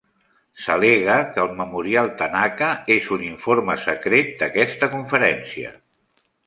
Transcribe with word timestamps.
S'al·lega 0.61 1.17
que 1.35 1.41
el 1.43 1.53
Memorial 1.59 2.09
Tanaka 2.23 2.71
és 2.97 3.13
un 3.19 3.29
informe 3.29 3.79
secret 3.87 4.35
d'aquesta 4.43 4.95
conferència. 4.99 5.81